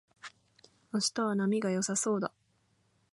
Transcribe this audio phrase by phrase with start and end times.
[0.91, 2.31] 明日は波が良さそうだ